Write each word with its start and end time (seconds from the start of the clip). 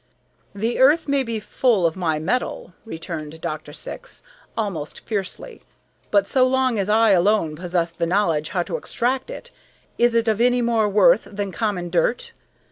"The 0.55 0.79
earth 0.79 1.07
may 1.07 1.21
be 1.21 1.39
full 1.39 1.85
of 1.85 1.95
my 1.95 2.17
metal," 2.17 2.73
returned 2.85 3.39
Dr. 3.39 3.71
Syx, 3.71 4.23
almost 4.57 5.01
fiercely, 5.05 5.61
"but 6.09 6.25
so 6.25 6.47
long 6.47 6.79
as 6.79 6.89
I 6.89 7.11
alone 7.11 7.55
possess 7.55 7.91
the 7.91 8.07
knowledge 8.07 8.49
how 8.49 8.63
to 8.63 8.77
extract 8.77 9.29
it, 9.29 9.51
is 9.99 10.15
it 10.15 10.27
of 10.27 10.41
any 10.41 10.63
more 10.63 10.89
worth 10.89 11.25
than 11.31 11.51
common 11.51 11.91
dirt? 11.91 12.31